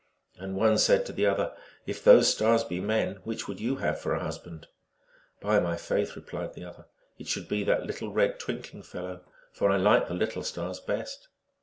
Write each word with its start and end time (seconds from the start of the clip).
And 0.37 0.55
one 0.55 0.79
said 0.79 1.05
to 1.05 1.13
the 1.13 1.27
other," 1.27 1.53
If 1.85 2.03
those 2.03 2.27
Stars 2.27 2.63
be 2.63 2.79
men, 2.79 3.19
which 3.23 3.47
would 3.47 3.59
you 3.59 3.75
have 3.75 4.01
for 4.01 4.15
a 4.15 4.19
husband?"" 4.23 4.65
By 5.43 5.59
my 5.59 5.77
faith," 5.77 6.15
replied 6.15 6.55
the 6.55 6.63
other," 6.65 6.87
it 7.19 7.27
should 7.27 7.47
be 7.47 7.63
that 7.65 7.85
little 7.85 8.11
red, 8.11 8.39
twin 8.39 8.63
kling 8.63 8.81
fellow, 8.81 9.21
for 9.53 9.69
I 9.69 9.77
like 9.77 10.07
the 10.07 10.15
little 10.15 10.41
stars 10.41 10.79
best." 10.79 11.27